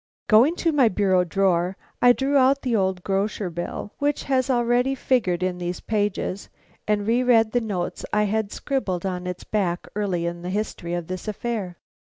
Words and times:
Going 0.27 0.55
to 0.55 0.71
my 0.71 0.89
bureau 0.89 1.23
drawer, 1.23 1.77
I 2.01 2.11
drew 2.11 2.35
out 2.35 2.63
the 2.63 2.75
old 2.75 3.03
grocer 3.03 3.51
bill 3.51 3.93
which 3.99 4.23
has 4.23 4.49
already 4.49 4.95
figured 4.95 5.43
in 5.43 5.59
these 5.59 5.79
pages, 5.79 6.49
and 6.87 7.05
re 7.05 7.21
read 7.21 7.51
the 7.51 7.61
notes 7.61 8.03
I 8.11 8.23
had 8.23 8.51
scribbled 8.51 9.05
on 9.05 9.27
its 9.27 9.43
back 9.43 9.85
early 9.95 10.25
in 10.25 10.41
the 10.41 10.49
history 10.49 10.95
of 10.95 11.05
this 11.05 11.27
affair. 11.27 11.77